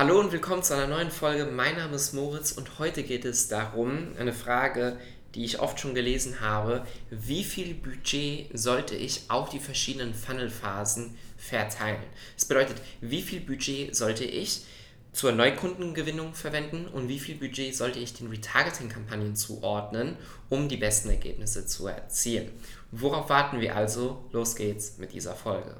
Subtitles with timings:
[0.00, 1.44] Hallo und willkommen zu einer neuen Folge.
[1.44, 4.98] Mein Name ist Moritz und heute geht es darum, eine Frage,
[5.34, 11.18] die ich oft schon gelesen habe, wie viel Budget sollte ich auf die verschiedenen Funnelphasen
[11.36, 12.02] verteilen?
[12.34, 14.62] Das bedeutet, wie viel Budget sollte ich
[15.12, 20.16] zur Neukundengewinnung verwenden und wie viel Budget sollte ich den Retargeting-Kampagnen zuordnen,
[20.48, 22.50] um die besten Ergebnisse zu erzielen.
[22.90, 24.24] Worauf warten wir also?
[24.32, 25.76] Los geht's mit dieser Folge.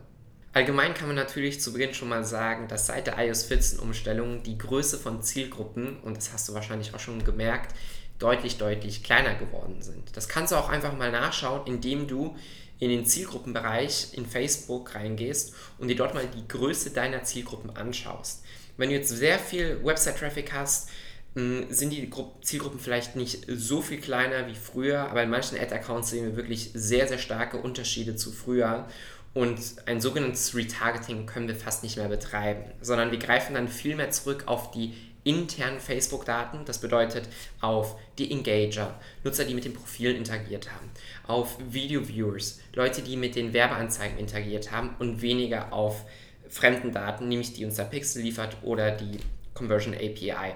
[0.52, 4.42] Allgemein kann man natürlich zu Beginn schon mal sagen, dass seit der iOS 14 Umstellung
[4.42, 7.74] die Größe von Zielgruppen, und das hast du wahrscheinlich auch schon gemerkt,
[8.18, 10.16] deutlich, deutlich kleiner geworden sind.
[10.16, 12.36] Das kannst du auch einfach mal nachschauen, indem du
[12.80, 18.42] in den Zielgruppenbereich in Facebook reingehst und dir dort mal die Größe deiner Zielgruppen anschaust.
[18.76, 20.88] Wenn du jetzt sehr viel Website-Traffic hast,
[21.34, 22.10] hm, sind die
[22.42, 26.70] Zielgruppen vielleicht nicht so viel kleiner wie früher, aber in manchen Ad-Accounts sehen wir wirklich
[26.74, 28.88] sehr, sehr starke Unterschiede zu früher.
[29.32, 33.94] Und ein sogenanntes Retargeting können wir fast nicht mehr betreiben, sondern wir greifen dann viel
[33.94, 37.28] mehr zurück auf die internen Facebook-Daten, das bedeutet
[37.60, 40.90] auf die Engager, Nutzer, die mit den Profilen interagiert haben,
[41.26, 46.04] auf Video-Viewers, Leute, die mit den Werbeanzeigen interagiert haben und weniger auf
[46.48, 49.18] fremden Daten, nämlich die uns der Pixel liefert oder die
[49.54, 50.54] Conversion API.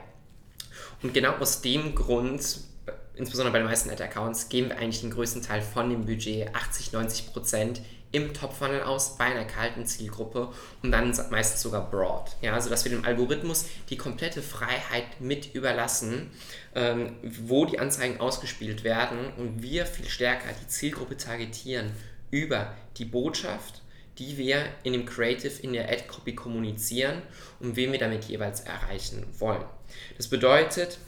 [1.03, 2.61] Und genau aus dem Grund,
[3.15, 6.93] insbesondere bei den meisten Ad-Accounts, geben wir eigentlich den größten Teil von dem Budget, 80,
[6.93, 7.83] 90 Prozent,
[8.15, 10.49] im Top-Funnel aus bei einer kalten Zielgruppe
[10.83, 12.37] und dann meistens sogar broad.
[12.41, 16.31] Ja, also dass wir dem Algorithmus die komplette Freiheit mit überlassen,
[16.77, 21.91] ähm, wo die Anzeigen ausgespielt werden und wir viel stärker die Zielgruppe targetieren
[22.31, 23.83] über die Botschaft,
[24.19, 27.21] die wir in dem Creative in der Ad-Copy kommunizieren
[27.59, 29.65] und wen wir damit jeweils erreichen wollen.
[30.17, 30.99] Das bedeutet,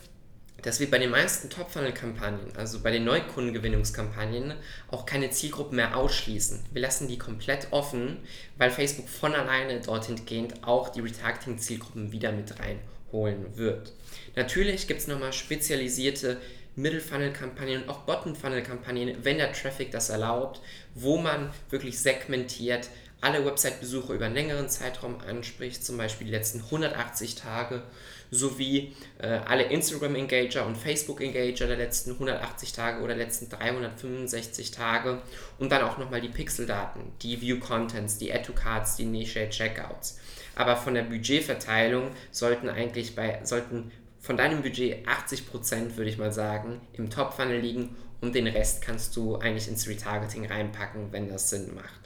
[0.66, 4.52] dass wir bei den meisten Top-Funnel-Kampagnen, also bei den Neukundengewinnungskampagnen,
[4.90, 6.64] auch keine Zielgruppen mehr ausschließen.
[6.72, 8.16] Wir lassen die komplett offen,
[8.58, 13.92] weil Facebook von alleine dorthin gehend auch die Retargeting-Zielgruppen wieder mit reinholen wird.
[14.34, 16.40] Natürlich gibt es nochmal spezialisierte
[16.74, 20.60] Middle-Funnel-Kampagnen und auch Bottom-Funnel-Kampagnen, wenn der Traffic das erlaubt,
[20.96, 22.88] wo man wirklich segmentiert
[23.20, 27.82] alle Website-Besucher über einen längeren Zeitraum anspricht, zum Beispiel die letzten 180 Tage,
[28.30, 35.22] sowie äh, alle Instagram-Engager und Facebook-Engager der letzten 180 Tage oder letzten 365 Tage
[35.58, 40.18] und dann auch nochmal die Pixel-Daten, die View-Contents, die Add-to-Cards, die Initiate-Checkouts.
[40.56, 46.32] Aber von der Budgetverteilung sollten eigentlich bei, sollten von deinem Budget 80% würde ich mal
[46.32, 51.50] sagen, im Top-Funnel liegen und den Rest kannst du eigentlich ins Retargeting reinpacken, wenn das
[51.50, 52.00] Sinn macht.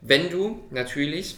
[0.00, 1.36] Wenn du natürlich,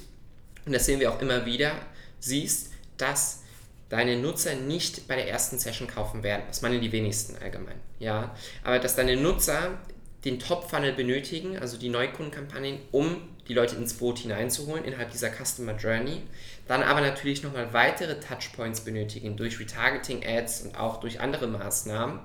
[0.67, 1.73] und das sehen wir auch immer wieder,
[2.19, 3.43] siehst, dass
[3.89, 6.43] deine Nutzer nicht bei der ersten Session kaufen werden.
[6.47, 7.77] Das meinen die wenigsten allgemein.
[7.99, 8.35] Ja?
[8.63, 9.79] Aber dass deine Nutzer
[10.25, 15.77] den Top-Funnel benötigen, also die Neukundenkampagnen, um die Leute ins Boot hineinzuholen innerhalb dieser Customer
[15.77, 16.23] Journey.
[16.69, 22.21] Dann aber natürlich nochmal weitere Touchpoints benötigen durch Retargeting-Ads und auch durch andere Maßnahmen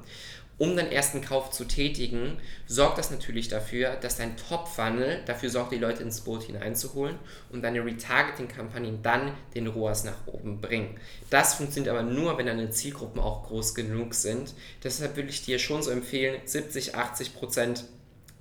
[0.57, 5.73] um den ersten Kauf zu tätigen, sorgt das natürlich dafür, dass dein Top-Funnel dafür sorgt,
[5.73, 7.17] die Leute ins Boot hineinzuholen
[7.51, 10.97] und deine Retargeting-Kampagnen dann den ROAS nach oben bringen.
[11.29, 14.53] Das funktioniert aber nur, wenn deine Zielgruppen auch groß genug sind.
[14.83, 17.83] Deshalb würde ich dir schon so empfehlen, 70, 80 Prozent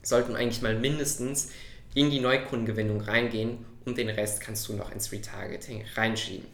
[0.03, 1.51] sollten eigentlich mal mindestens
[1.95, 6.47] in die Neukundengewinnung reingehen und den Rest kannst du noch ins Retargeting reinschieben.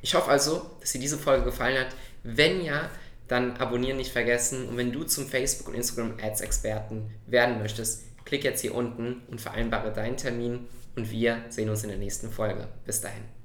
[0.00, 1.94] Ich hoffe also, dass dir diese Folge gefallen hat.
[2.22, 2.90] Wenn ja,
[3.28, 4.68] dann abonnieren nicht vergessen.
[4.68, 9.92] Und wenn du zum Facebook- und Instagram-Ads-Experten werden möchtest, klick jetzt hier unten und vereinbare
[9.92, 10.66] deinen Termin.
[10.96, 12.68] Und wir sehen uns in der nächsten Folge.
[12.84, 13.37] Bis dahin.